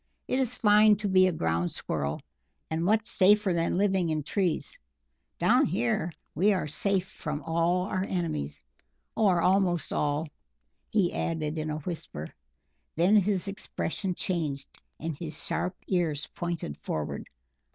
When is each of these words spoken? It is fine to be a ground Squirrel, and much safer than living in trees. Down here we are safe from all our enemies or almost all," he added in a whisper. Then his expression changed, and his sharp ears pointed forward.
It 0.27 0.39
is 0.39 0.55
fine 0.55 0.95
to 0.95 1.07
be 1.07 1.27
a 1.27 1.31
ground 1.31 1.69
Squirrel, 1.69 2.19
and 2.71 2.83
much 2.83 3.05
safer 3.05 3.53
than 3.53 3.77
living 3.77 4.09
in 4.09 4.23
trees. 4.23 4.79
Down 5.37 5.63
here 5.67 6.11
we 6.33 6.53
are 6.53 6.65
safe 6.65 7.07
from 7.07 7.43
all 7.43 7.83
our 7.83 8.03
enemies 8.07 8.63
or 9.15 9.41
almost 9.43 9.93
all," 9.93 10.27
he 10.89 11.13
added 11.13 11.59
in 11.59 11.69
a 11.69 11.77
whisper. 11.81 12.25
Then 12.95 13.15
his 13.15 13.47
expression 13.47 14.15
changed, 14.15 14.67
and 14.99 15.15
his 15.15 15.39
sharp 15.45 15.75
ears 15.87 16.25
pointed 16.33 16.77
forward. 16.77 17.29